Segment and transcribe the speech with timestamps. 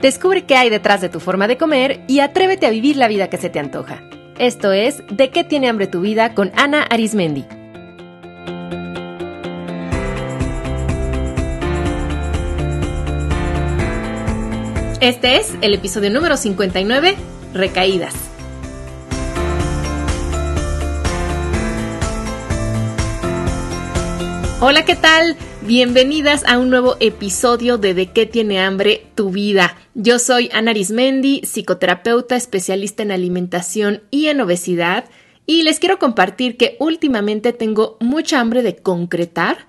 [0.00, 3.28] Descubre qué hay detrás de tu forma de comer y atrévete a vivir la vida
[3.28, 4.00] que se te antoja.
[4.38, 7.44] Esto es De qué tiene hambre tu vida con Ana Arismendi.
[15.00, 17.16] Este es el episodio número 59,
[17.54, 18.14] Recaídas.
[24.60, 25.36] Hola, ¿qué tal?
[25.68, 29.76] Bienvenidas a un nuevo episodio de De qué tiene hambre tu vida.
[29.92, 35.04] Yo soy Ana Arismendi, psicoterapeuta especialista en alimentación y en obesidad,
[35.44, 39.66] y les quiero compartir que últimamente tengo mucha hambre de concretar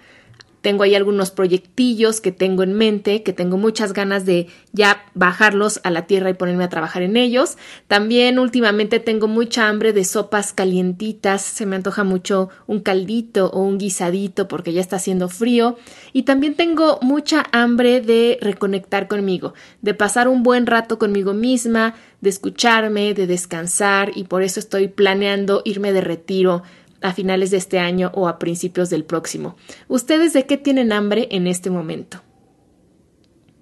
[0.62, 5.80] tengo ahí algunos proyectillos que tengo en mente, que tengo muchas ganas de ya bajarlos
[5.84, 7.58] a la tierra y ponerme a trabajar en ellos.
[7.88, 13.62] También últimamente tengo mucha hambre de sopas calientitas, se me antoja mucho un caldito o
[13.62, 15.78] un guisadito porque ya está haciendo frío.
[16.14, 21.96] Y también tengo mucha hambre de reconectar conmigo, de pasar un buen rato conmigo misma,
[22.22, 26.64] de escucharme, de descansar y por eso estoy planeando irme de retiro
[27.02, 29.56] a finales de este año o a principios del próximo.
[29.88, 32.22] ¿Ustedes de qué tienen hambre en este momento?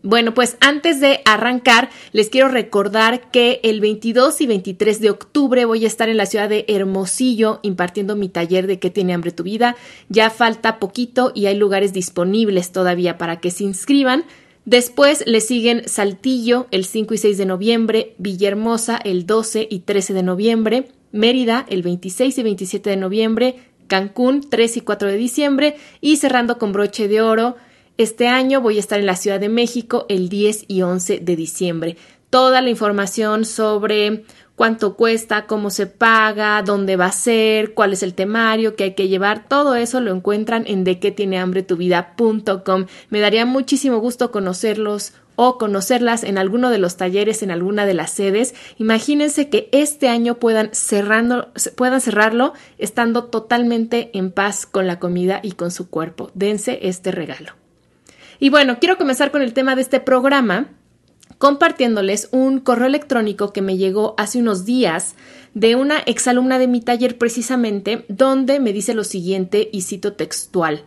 [0.04, 5.66] Bueno, pues antes de arrancar, les quiero recordar que el 22 y 23 de octubre
[5.66, 9.32] voy a estar en la ciudad de Hermosillo impartiendo mi taller de qué tiene hambre
[9.32, 9.76] tu vida.
[10.08, 14.24] Ya falta poquito y hay lugares disponibles todavía para que se inscriban.
[14.66, 20.14] Después le siguen Saltillo el 5 y 6 de noviembre, Villahermosa el 12 y 13
[20.14, 23.56] de noviembre, Mérida el 26 y 27 de noviembre,
[23.88, 27.56] Cancún 3 y 4 de diciembre y cerrando con broche de oro.
[27.98, 31.36] Este año voy a estar en la Ciudad de México el 10 y 11 de
[31.36, 31.98] diciembre.
[32.30, 38.04] Toda la información sobre cuánto cuesta, cómo se paga, dónde va a ser, cuál es
[38.04, 41.64] el temario que hay que llevar, todo eso lo encuentran en de qué tiene hambre
[41.64, 42.88] tu vida.com.
[43.10, 47.94] Me daría muchísimo gusto conocerlos o conocerlas en alguno de los talleres, en alguna de
[47.94, 48.56] las sedes.
[48.78, 55.40] Imagínense que este año puedan, cerrando, puedan cerrarlo estando totalmente en paz con la comida
[55.44, 56.32] y con su cuerpo.
[56.34, 57.54] Dense este regalo.
[58.40, 60.72] Y bueno, quiero comenzar con el tema de este programa
[61.38, 65.16] compartiéndoles un correo electrónico que me llegó hace unos días
[65.54, 70.84] de una exalumna de mi taller precisamente, donde me dice lo siguiente y cito textual.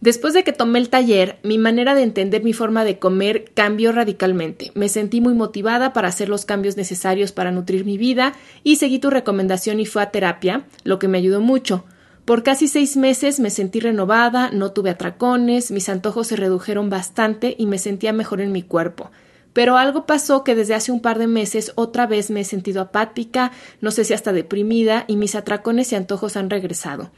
[0.00, 3.90] Después de que tomé el taller, mi manera de entender mi forma de comer cambió
[3.90, 4.70] radicalmente.
[4.74, 9.00] Me sentí muy motivada para hacer los cambios necesarios para nutrir mi vida y seguí
[9.00, 11.84] tu recomendación y fue a terapia, lo que me ayudó mucho.
[12.24, 17.56] Por casi seis meses me sentí renovada, no tuve atracones, mis antojos se redujeron bastante
[17.58, 19.10] y me sentía mejor en mi cuerpo.
[19.52, 22.82] Pero algo pasó que desde hace un par de meses otra vez me he sentido
[22.82, 27.10] apática, no sé si hasta deprimida, y mis atracones y antojos han regresado.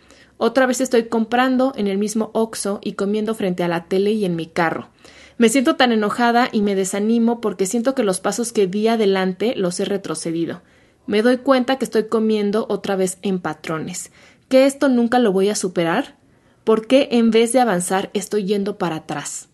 [0.42, 4.24] Otra vez estoy comprando en el mismo Oxo y comiendo frente a la tele y
[4.24, 4.88] en mi carro.
[5.36, 9.52] Me siento tan enojada y me desanimo porque siento que los pasos que di adelante
[9.54, 10.62] los he retrocedido.
[11.06, 14.12] Me doy cuenta que estoy comiendo otra vez en patrones.
[14.48, 16.16] ¿Que esto nunca lo voy a superar?
[16.64, 19.50] ¿Por qué en vez de avanzar estoy yendo para atrás?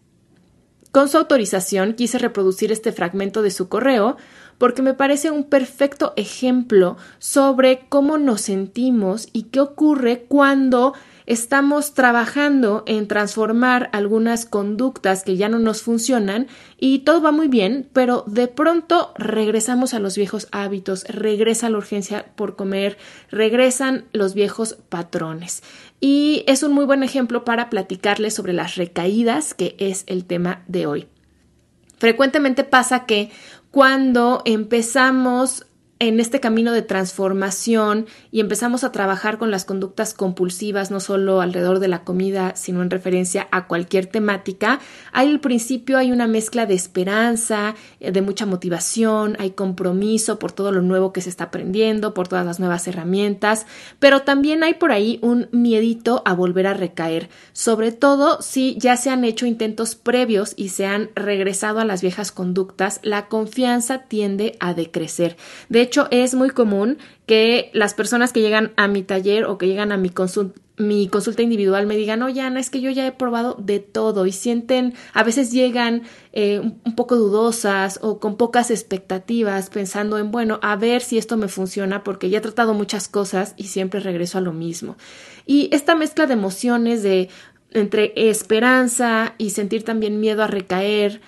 [0.93, 4.19] Con su autorización quise reproducir este fragmento de su correo
[4.59, 10.95] porque me parece un perfecto ejemplo sobre cómo nos sentimos y qué ocurre cuando
[11.27, 16.47] estamos trabajando en transformar algunas conductas que ya no nos funcionan
[16.79, 21.79] y todo va muy bien, pero de pronto regresamos a los viejos hábitos, regresa la
[21.79, 22.97] urgencia por comer,
[23.31, 25.63] regresan los viejos patrones.
[26.01, 30.63] Y es un muy buen ejemplo para platicarles sobre las recaídas, que es el tema
[30.69, 31.09] de hoy.
[31.99, 33.31] Frecuentemente pasa que
[33.77, 35.67] cuando empezamos
[35.99, 41.41] en este camino de transformación y empezamos a trabajar con las conductas compulsivas, no solo
[41.41, 44.79] alrededor de la comida, sino en referencia a cualquier temática,
[45.13, 50.53] hay al principio hay una mezcla de esperanza, eh, de mucha motivación, hay compromiso por
[50.53, 53.67] todo lo nuevo que se está aprendiendo, por todas las nuevas herramientas,
[53.99, 58.99] pero también hay por ahí un miedito a volver a recaer, sobre todo si ya
[58.99, 64.01] se han hecho intentos previos y se han regresado a las viejas conductas, la confianza
[64.01, 65.39] tiende a decrecer.
[65.71, 69.67] De hecho, es muy común que las personas que llegan a mi taller o que
[69.67, 73.07] llegan a mi consulta mi consulta individual me digan, oye Ana, es que yo ya
[73.07, 76.03] he probado de todo y sienten, a veces llegan
[76.33, 81.37] eh, un poco dudosas o con pocas expectativas, pensando en, bueno, a ver si esto
[81.37, 84.97] me funciona porque ya he tratado muchas cosas y siempre regreso a lo mismo.
[85.47, 87.31] Y esta mezcla de emociones de
[87.73, 91.21] entre esperanza y sentir también miedo a recaer,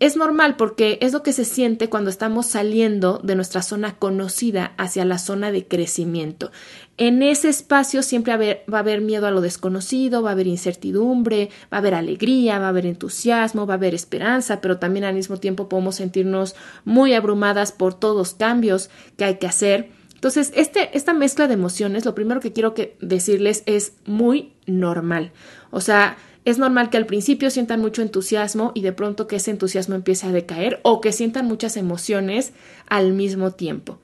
[0.00, 4.72] es normal porque es lo que se siente cuando estamos saliendo de nuestra zona conocida
[4.78, 6.50] hacia la zona de crecimiento.
[6.96, 11.50] En ese espacio siempre va a haber miedo a lo desconocido, va a haber incertidumbre,
[11.72, 15.14] va a haber alegría, va a haber entusiasmo, va a haber esperanza, pero también al
[15.14, 16.56] mismo tiempo podemos sentirnos
[16.86, 18.88] muy abrumadas por todos los cambios
[19.18, 19.90] que hay que hacer.
[20.14, 25.32] Entonces, este, esta mezcla de emociones, lo primero que quiero decirles es muy normal.
[25.70, 29.50] O sea, es normal que al principio sientan mucho entusiasmo y de pronto que ese
[29.50, 32.52] entusiasmo empiece a decaer o que sientan muchas emociones
[32.86, 33.98] al mismo tiempo.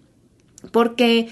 [0.71, 1.29] Porque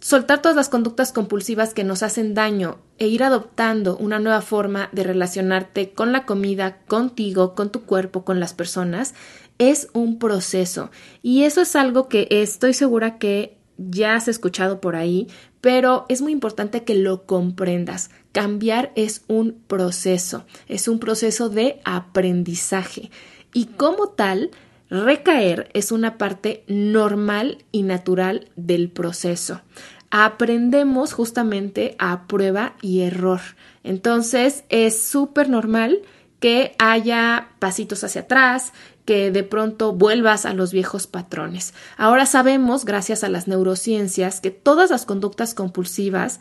[0.00, 4.88] soltar todas las conductas compulsivas que nos hacen daño e ir adoptando una nueva forma
[4.92, 9.14] de relacionarte con la comida, contigo, con tu cuerpo, con las personas,
[9.58, 10.90] es un proceso.
[11.22, 15.28] Y eso es algo que estoy segura que ya has escuchado por ahí,
[15.64, 18.10] pero es muy importante que lo comprendas.
[18.32, 23.10] Cambiar es un proceso, es un proceso de aprendizaje
[23.54, 24.50] y como tal,
[24.90, 29.62] recaer es una parte normal y natural del proceso.
[30.10, 33.40] Aprendemos justamente a prueba y error.
[33.84, 36.02] Entonces es súper normal
[36.40, 41.74] que haya pasitos hacia atrás, que de pronto vuelvas a los viejos patrones.
[41.96, 46.40] Ahora sabemos, gracias a las neurociencias, que todas las conductas compulsivas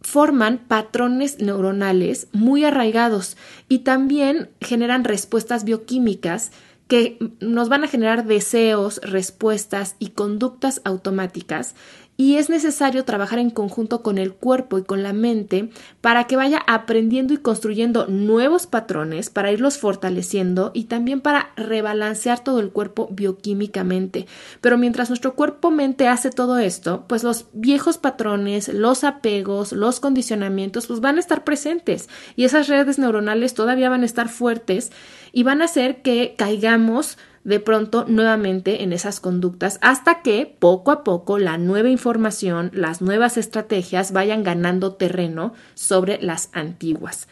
[0.00, 3.36] forman patrones neuronales muy arraigados
[3.68, 6.50] y también generan respuestas bioquímicas
[6.88, 11.74] que nos van a generar deseos, respuestas y conductas automáticas
[12.16, 15.70] y es necesario trabajar en conjunto con el cuerpo y con la mente
[16.00, 22.42] para que vaya aprendiendo y construyendo nuevos patrones, para irlos fortaleciendo y también para rebalancear
[22.42, 24.26] todo el cuerpo bioquímicamente.
[24.60, 30.86] Pero mientras nuestro cuerpo-mente hace todo esto, pues los viejos patrones, los apegos, los condicionamientos,
[30.86, 34.92] pues van a estar presentes y esas redes neuronales todavía van a estar fuertes
[35.34, 40.92] y van a hacer que caigamos de pronto nuevamente en esas conductas hasta que poco
[40.92, 47.28] a poco la nueva información, las nuevas estrategias vayan ganando terreno sobre las antiguas.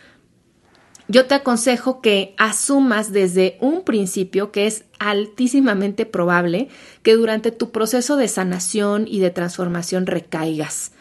[1.08, 6.68] Yo te aconsejo que asumas desde un principio que es altísimamente probable
[7.02, 10.92] que durante tu proceso de sanación y de transformación recaigas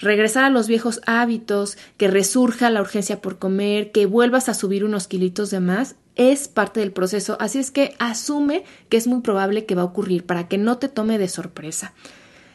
[0.00, 4.84] regresar a los viejos hábitos, que resurja la urgencia por comer, que vuelvas a subir
[4.84, 9.22] unos kilitos de más, es parte del proceso, así es que asume que es muy
[9.22, 11.94] probable que va a ocurrir para que no te tome de sorpresa.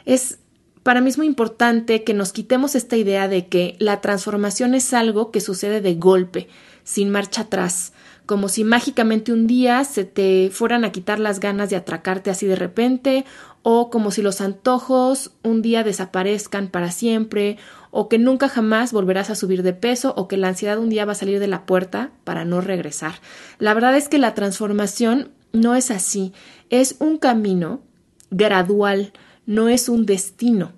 [0.05, 0.37] Es
[0.83, 4.93] para mí es muy importante que nos quitemos esta idea de que la transformación es
[4.93, 6.47] algo que sucede de golpe,
[6.83, 7.91] sin marcha atrás,
[8.27, 12.45] como si mágicamente un día se te fueran a quitar las ganas de atracarte así
[12.45, 13.25] de repente,
[13.67, 17.57] o como si los antojos un día desaparezcan para siempre,
[17.89, 21.03] o que nunca jamás volverás a subir de peso, o que la ansiedad un día
[21.03, 23.13] va a salir de la puerta para no regresar.
[23.57, 26.31] La verdad es que la transformación no es así,
[26.69, 27.81] es un camino
[28.29, 29.13] gradual,
[29.47, 30.73] no es un destino.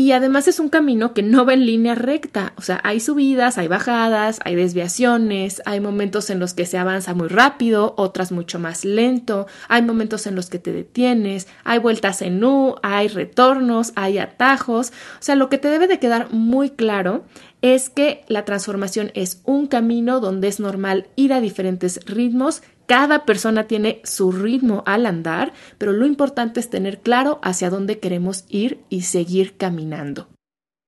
[0.00, 3.58] Y además es un camino que no va en línea recta, o sea, hay subidas,
[3.58, 8.58] hay bajadas, hay desviaciones, hay momentos en los que se avanza muy rápido, otras mucho
[8.58, 13.92] más lento, hay momentos en los que te detienes, hay vueltas en U, hay retornos,
[13.94, 17.26] hay atajos, o sea, lo que te debe de quedar muy claro
[17.60, 23.24] es que la transformación es un camino donde es normal ir a diferentes ritmos cada
[23.24, 28.46] persona tiene su ritmo al andar, pero lo importante es tener claro hacia dónde queremos
[28.48, 30.26] ir y seguir caminando.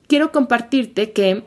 [0.08, 1.44] Quiero compartirte que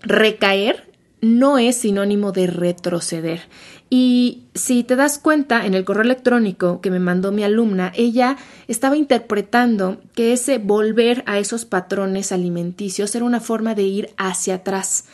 [0.00, 0.90] recaer
[1.20, 3.42] no es sinónimo de retroceder.
[3.90, 8.38] Y si te das cuenta, en el correo electrónico que me mandó mi alumna, ella
[8.68, 14.54] estaba interpretando que ese volver a esos patrones alimenticios era una forma de ir hacia
[14.54, 15.04] atrás.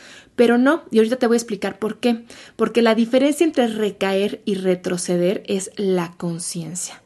[0.41, 2.25] Pero no, y ahorita te voy a explicar por qué.
[2.55, 7.03] Porque la diferencia entre recaer y retroceder es la conciencia.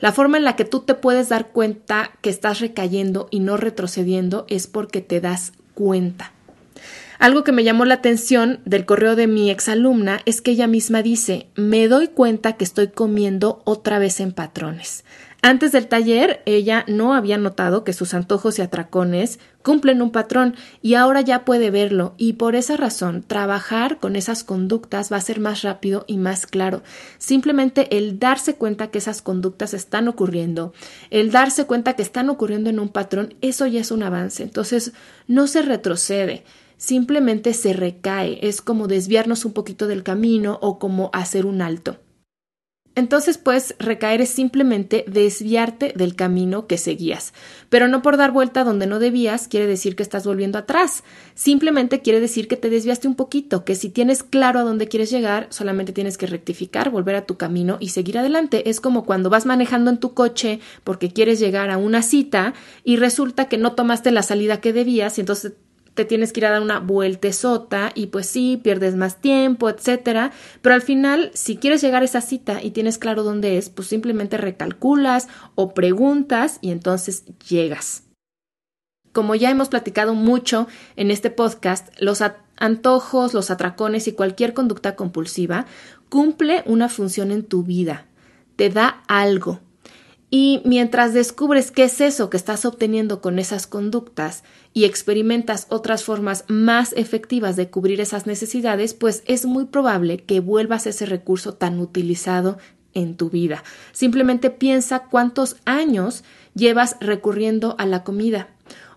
[0.00, 3.58] La forma en la que tú te puedes dar cuenta que estás recayendo y no
[3.58, 6.32] retrocediendo es porque te das cuenta.
[7.24, 11.00] Algo que me llamó la atención del correo de mi exalumna es que ella misma
[11.00, 15.06] dice, me doy cuenta que estoy comiendo otra vez en patrones.
[15.40, 20.54] Antes del taller, ella no había notado que sus antojos y atracones cumplen un patrón
[20.82, 25.22] y ahora ya puede verlo y por esa razón trabajar con esas conductas va a
[25.22, 26.82] ser más rápido y más claro.
[27.16, 30.74] Simplemente el darse cuenta que esas conductas están ocurriendo,
[31.08, 34.42] el darse cuenta que están ocurriendo en un patrón, eso ya es un avance.
[34.42, 34.92] Entonces,
[35.26, 36.44] no se retrocede
[36.84, 41.98] simplemente se recae, es como desviarnos un poquito del camino o como hacer un alto.
[42.96, 47.32] entonces puedes recaer es simplemente desviarte del camino que seguías.
[47.68, 51.02] Pero no por dar vuelta donde no debías quiere decir que estás volviendo atrás.
[51.34, 55.10] Simplemente quiere decir que te desviaste un poquito, que si tienes claro a dónde quieres
[55.10, 58.70] llegar, solamente tienes que rectificar, volver a tu camino y seguir adelante.
[58.70, 62.94] Es como cuando vas manejando en tu coche porque quieres llegar a una cita y
[62.96, 65.54] resulta que no tomaste la salida que debías y entonces
[65.94, 70.32] te tienes que ir a dar una vueltezota y pues sí, pierdes más tiempo, etcétera,
[70.60, 73.88] pero al final, si quieres llegar a esa cita y tienes claro dónde es, pues
[73.88, 78.02] simplemente recalculas o preguntas y entonces llegas.
[79.12, 82.20] Como ya hemos platicado mucho en este podcast, los
[82.56, 85.66] antojos, los atracones y cualquier conducta compulsiva
[86.08, 88.06] cumple una función en tu vida,
[88.56, 89.60] te da algo,
[90.36, 96.02] y mientras descubres qué es eso que estás obteniendo con esas conductas y experimentas otras
[96.02, 101.54] formas más efectivas de cubrir esas necesidades, pues es muy probable que vuelvas ese recurso
[101.54, 102.58] tan utilizado
[102.94, 103.62] en tu vida.
[103.92, 108.48] Simplemente piensa cuántos años llevas recurriendo a la comida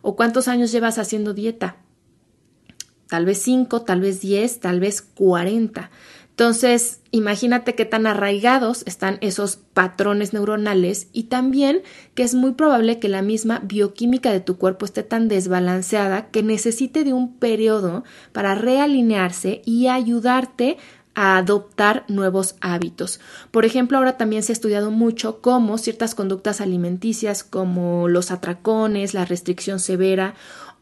[0.02, 1.76] o cuántos años llevas haciendo dieta.
[3.08, 5.92] Tal vez cinco, tal vez diez, tal vez cuarenta.
[6.38, 11.82] Entonces, imagínate qué tan arraigados están esos patrones neuronales y también
[12.14, 16.44] que es muy probable que la misma bioquímica de tu cuerpo esté tan desbalanceada que
[16.44, 18.04] necesite de un periodo
[18.34, 20.78] para realinearse y ayudarte
[21.16, 23.20] a adoptar nuevos hábitos.
[23.50, 29.16] Por ejemplo, ahora también se ha estudiado mucho cómo ciertas conductas alimenticias como los atracones,
[29.16, 30.36] la restricción severa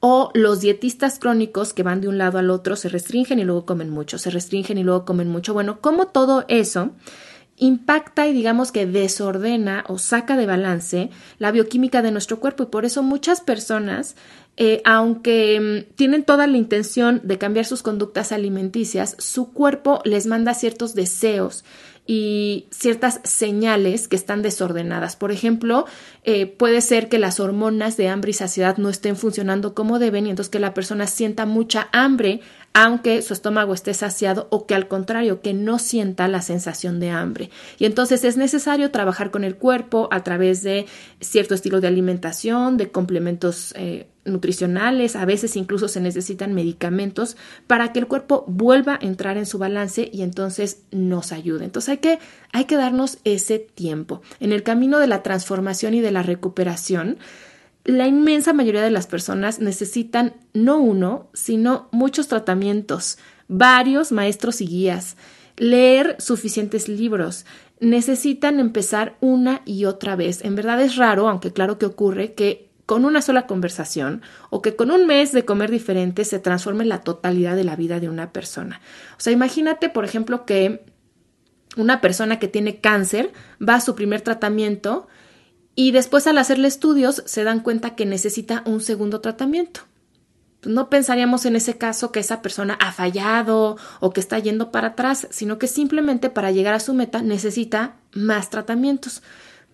[0.08, 3.66] o los dietistas crónicos que van de un lado al otro se restringen y luego
[3.66, 5.56] comen mucho, se restringen y luego comen mucho.
[5.56, 6.92] Bueno, como todo eso
[7.58, 11.10] impacta y digamos que desordena o saca de balance
[11.40, 14.16] la bioquímica de nuestro cuerpo y por eso muchas personas,
[14.58, 20.28] eh, aunque mm, tienen toda la intención de cambiar sus conductas alimenticias, su cuerpo les
[20.28, 21.66] manda ciertos deseos
[22.08, 25.16] y ciertas señales que están desordenadas.
[25.16, 25.86] Por ejemplo,
[26.24, 30.28] eh, puede ser que las hormonas de hambre y saciedad no estén funcionando como deben
[30.28, 32.42] y entonces que la persona sienta mucha hambre
[32.78, 37.10] aunque su estómago esté saciado o que al contrario, que no sienta la sensación de
[37.10, 37.50] hambre.
[37.80, 40.86] Y entonces es necesario trabajar con el cuerpo a través de
[41.22, 47.94] cierto estilo de alimentación, de complementos eh, nutricionales, a veces incluso se necesitan medicamentos para
[47.94, 51.64] que el cuerpo vuelva a entrar en su balance y entonces nos ayude.
[51.64, 52.20] Entonces hay que,
[52.52, 54.22] hay que darnos ese tiempo.
[54.42, 57.20] En el camino de la transformación y de la recuperación,
[57.86, 64.68] la inmensa mayoría de las personas necesitan no uno, sino muchos tratamientos, varios maestros y
[64.68, 65.18] guías,
[65.56, 67.46] leer suficientes libros,
[67.80, 70.44] necesitan empezar una y otra vez.
[70.44, 74.76] En verdad es raro, aunque claro que ocurre, que con una sola conversación o que
[74.76, 78.32] con un mes de comer diferente se transforme la totalidad de la vida de una
[78.32, 78.82] persona.
[79.18, 80.86] O sea, imagínate, por ejemplo, que
[81.78, 85.08] una persona que tiene cáncer va a su primer tratamiento
[85.76, 89.82] y después al hacerle estudios se dan cuenta que necesita un segundo tratamiento.
[90.64, 94.90] No pensaríamos en ese caso que esa persona ha fallado o que está yendo para
[94.90, 99.22] atrás, sino que simplemente para llegar a su meta necesita más tratamientos.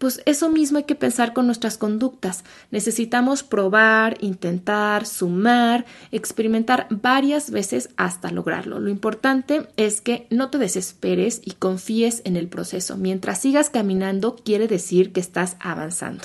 [0.01, 2.43] Pues eso mismo hay que pensar con nuestras conductas.
[2.71, 8.79] Necesitamos probar, intentar, sumar, experimentar varias veces hasta lograrlo.
[8.79, 12.97] Lo importante es que no te desesperes y confíes en el proceso.
[12.97, 16.23] Mientras sigas caminando, quiere decir que estás avanzando.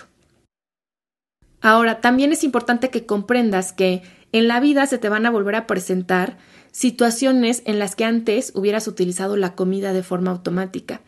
[1.61, 4.01] Ahora, también es importante que comprendas que
[4.33, 6.39] en la vida se te van a volver a presentar
[6.73, 11.03] situaciones en las que antes hubieras utilizado la comida de forma automática.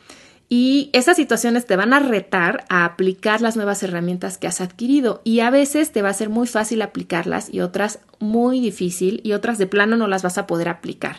[0.48, 5.20] Y esas situaciones te van a retar a aplicar las nuevas herramientas que has adquirido
[5.22, 9.32] y a veces te va a ser muy fácil aplicarlas y otras muy difícil y
[9.32, 11.16] otras de plano no las vas a poder aplicar.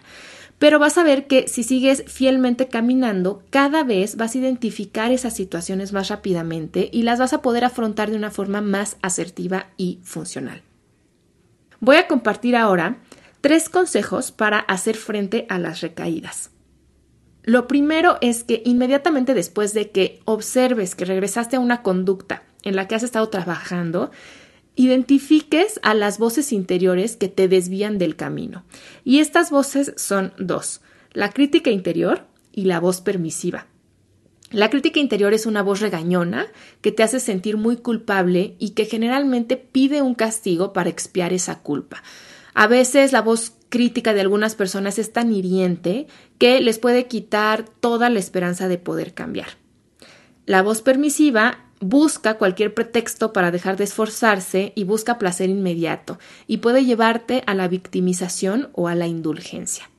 [0.57, 5.36] Pero vas a ver que si sigues fielmente caminando, cada vez vas a identificar esas
[5.36, 10.00] situaciones más rápidamente y las vas a poder afrontar de una forma más asertiva y
[10.03, 10.63] funcional.
[11.79, 12.98] Voy a compartir ahora
[13.41, 16.50] tres consejos para hacer frente a las recaídas.
[17.43, 22.75] Lo primero es que inmediatamente después de que observes que regresaste a una conducta en
[22.75, 24.12] la que has estado trabajando,
[24.75, 28.63] identifiques a las voces interiores que te desvían del camino.
[29.03, 30.81] Y estas voces son dos,
[31.12, 33.67] la crítica interior y la voz permisiva.
[34.51, 36.48] La crítica interior es una voz regañona
[36.81, 41.60] que te hace sentir muy culpable y que generalmente pide un castigo para expiar esa
[41.60, 42.01] culpa.
[42.55, 46.07] A veces la voz crítica de algunas personas es tan hiriente
[46.38, 49.47] que les puede quitar toda la esperanza de poder cambiar.
[50.45, 56.57] La voz permisiva busca cualquier pretexto para dejar de esforzarse y busca placer inmediato y
[56.57, 59.89] puede llevarte a la victimización o a la indulgencia.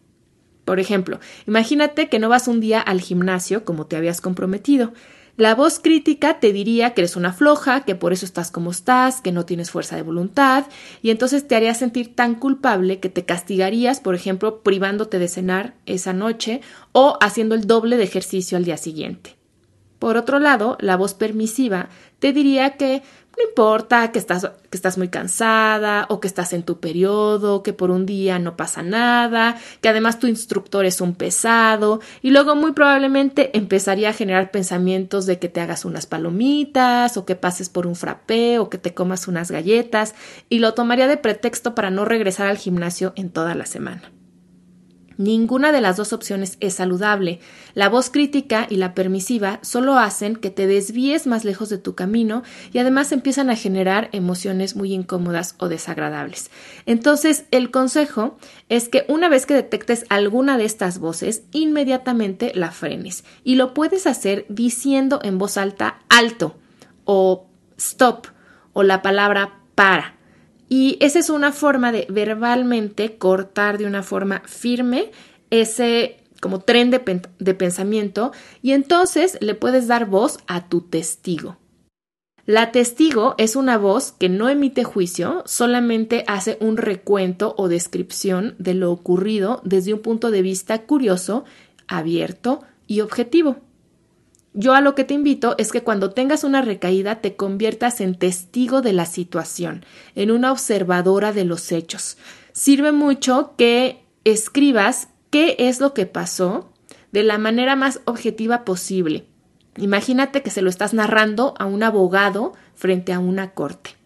[0.65, 4.93] Por ejemplo, imagínate que no vas un día al gimnasio como te habías comprometido.
[5.37, 9.21] La voz crítica te diría que eres una floja, que por eso estás como estás,
[9.21, 10.67] que no tienes fuerza de voluntad,
[11.03, 15.75] y entonces te haría sentir tan culpable que te castigarías, por ejemplo, privándote de cenar
[15.87, 16.61] esa noche
[16.93, 19.37] o haciendo el doble de ejercicio al día siguiente.
[19.99, 23.03] Por otro lado, la voz permisiva te diría que
[23.37, 27.73] no importa que estás, que estás muy cansada o que estás en tu periodo, que
[27.73, 32.57] por un día no pasa nada, que además tu instructor es un pesado y luego
[32.57, 37.69] muy probablemente empezaría a generar pensamientos de que te hagas unas palomitas o que pases
[37.69, 40.15] por un frappé o que te comas unas galletas
[40.49, 44.20] y lo tomaría de pretexto para no regresar al gimnasio en toda la semana.
[45.21, 47.41] Ninguna de las dos opciones es saludable.
[47.75, 51.95] La voz crítica y la permisiva solo hacen que te desvíes más lejos de tu
[51.95, 56.51] camino y además empiezan a generar emociones muy incómodas o desagradables.
[56.87, 58.39] Entonces, el consejo
[58.71, 63.23] es que una vez que detectes alguna de estas voces, inmediatamente la frenes.
[63.45, 66.57] Y lo puedes hacer diciendo en voz alta alto
[67.05, 67.47] o
[67.77, 68.29] stop
[68.73, 70.20] o la palabra para.
[70.73, 75.11] Y esa es una forma de verbalmente cortar de una forma firme
[75.51, 78.31] ese como tren de, de, pensamiento
[78.63, 81.59] y entonces le puedes dar voz a tu testigo.
[82.47, 88.55] La testigo es una voz que no emite juicio, solamente hace un recuento o descripción
[88.59, 91.45] de lo ocurrido desde un punto de vista curioso,
[91.89, 93.57] abierto y objetivo.
[94.53, 98.17] Yo a lo que te invito es que cuando tengas una recaída te conviertas en
[98.17, 99.85] testigo de la situación,
[100.17, 102.19] en una observadora de los hechos.
[102.53, 106.73] Sirve mucho que escribas qué es lo que pasó
[107.13, 109.27] de la manera más objetiva posible.
[109.77, 114.00] Imagínate que se lo estás narrando a un abogado frente a una corte.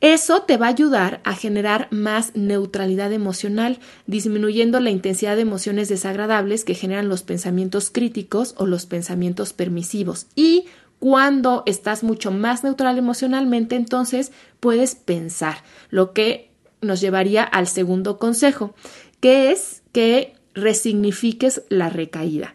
[0.00, 5.88] Eso te va a ayudar a generar más neutralidad emocional, disminuyendo la intensidad de emociones
[5.88, 10.26] desagradables que generan los pensamientos críticos o los pensamientos permisivos.
[10.36, 10.66] Y
[11.00, 16.50] cuando estás mucho más neutral emocionalmente, entonces puedes pensar, lo que
[16.80, 18.74] nos llevaría al segundo consejo,
[19.20, 22.54] que es que resignifiques la recaída.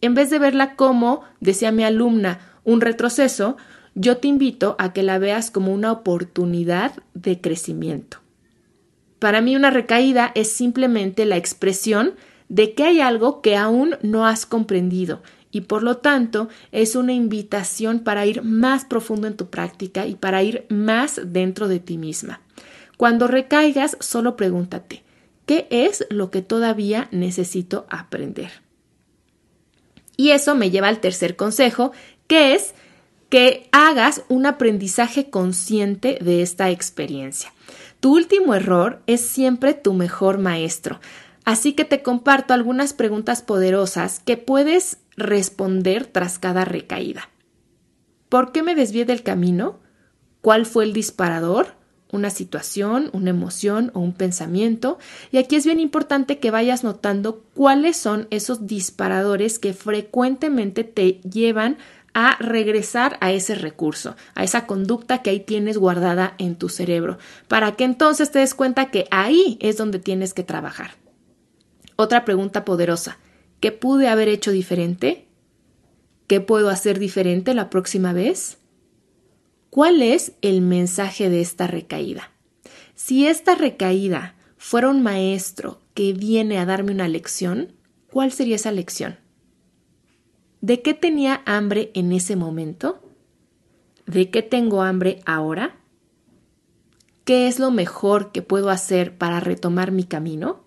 [0.00, 3.56] En vez de verla como, decía mi alumna, un retroceso,
[3.96, 8.18] yo te invito a que la veas como una oportunidad de crecimiento.
[9.18, 12.14] Para mí una recaída es simplemente la expresión
[12.50, 17.14] de que hay algo que aún no has comprendido y por lo tanto es una
[17.14, 21.96] invitación para ir más profundo en tu práctica y para ir más dentro de ti
[21.96, 22.42] misma.
[22.98, 25.04] Cuando recaigas, solo pregúntate,
[25.46, 28.50] ¿qué es lo que todavía necesito aprender?
[30.18, 31.92] Y eso me lleva al tercer consejo,
[32.26, 32.74] que es
[33.28, 37.52] que hagas un aprendizaje consciente de esta experiencia.
[38.00, 41.00] Tu último error es siempre tu mejor maestro.
[41.44, 47.30] Así que te comparto algunas preguntas poderosas que puedes responder tras cada recaída.
[48.28, 49.78] ¿Por qué me desvié del camino?
[50.40, 51.74] ¿Cuál fue el disparador?
[52.12, 54.98] ¿Una situación, una emoción o un pensamiento?
[55.32, 61.20] Y aquí es bien importante que vayas notando cuáles son esos disparadores que frecuentemente te
[61.22, 61.78] llevan
[62.18, 67.18] a regresar a ese recurso, a esa conducta que ahí tienes guardada en tu cerebro,
[67.46, 70.92] para que entonces te des cuenta que ahí es donde tienes que trabajar.
[71.94, 73.18] Otra pregunta poderosa.
[73.60, 75.28] ¿Qué pude haber hecho diferente?
[76.26, 78.56] ¿Qué puedo hacer diferente la próxima vez?
[79.68, 82.30] ¿Cuál es el mensaje de esta recaída?
[82.94, 87.72] Si esta recaída fuera un maestro que viene a darme una lección,
[88.10, 89.18] ¿cuál sería esa lección?
[90.60, 93.02] ¿De qué tenía hambre en ese momento?
[94.06, 95.76] ¿De qué tengo hambre ahora?
[97.24, 100.64] ¿Qué es lo mejor que puedo hacer para retomar mi camino?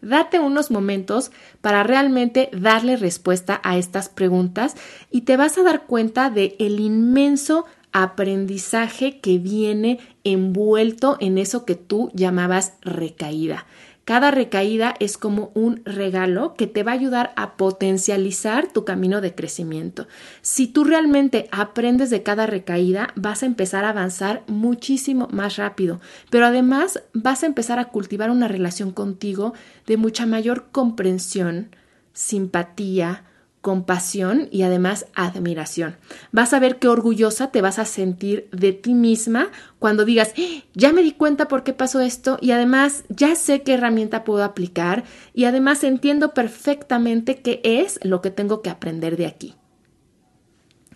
[0.00, 4.76] Date unos momentos para realmente darle respuesta a estas preguntas
[5.10, 11.64] y te vas a dar cuenta de el inmenso aprendizaje que viene envuelto en eso
[11.64, 13.66] que tú llamabas recaída.
[14.04, 19.22] Cada recaída es como un regalo que te va a ayudar a potencializar tu camino
[19.22, 20.06] de crecimiento.
[20.42, 26.00] Si tú realmente aprendes de cada recaída, vas a empezar a avanzar muchísimo más rápido,
[26.30, 29.54] pero además vas a empezar a cultivar una relación contigo
[29.86, 31.74] de mucha mayor comprensión,
[32.12, 33.24] simpatía,
[33.64, 35.96] compasión y además admiración.
[36.32, 39.48] Vas a ver qué orgullosa te vas a sentir de ti misma
[39.78, 40.62] cuando digas, ¡Ah!
[40.74, 44.44] ya me di cuenta por qué pasó esto y además ya sé qué herramienta puedo
[44.44, 49.54] aplicar y además entiendo perfectamente qué es lo que tengo que aprender de aquí.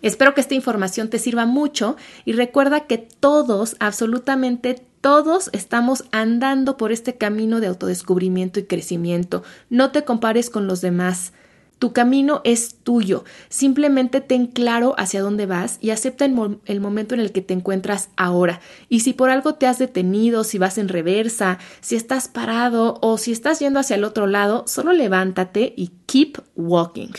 [0.03, 6.75] Espero que esta información te sirva mucho y recuerda que todos, absolutamente Todos estamos andando
[6.75, 9.43] por este camino de autodescubrimiento y crecimiento.
[9.69, 11.31] No te compares con los demás.
[11.79, 13.23] Tu camino es tuyo.
[13.47, 18.09] Simplemente ten claro hacia dónde vas y acepta el, momento en el que te encuentras
[18.17, 18.59] ahora.
[18.89, 23.17] Y si por algo te has detenido, si vas en reversa, si estás parado o
[23.17, 27.13] si estás yendo hacia el otro lado, solo levántate y keep walking.